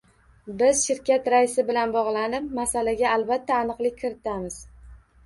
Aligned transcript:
Biz 0.59 0.79
shirkat 0.85 1.27
raisi 1.33 1.65
bilan 1.67 1.93
bogʻlanib, 1.95 2.47
masalaga 2.61 3.13
albatta 3.19 3.59
aniqlik 3.65 3.95
kiritamiz. 4.01 4.59